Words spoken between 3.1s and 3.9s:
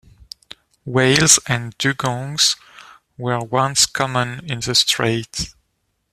were once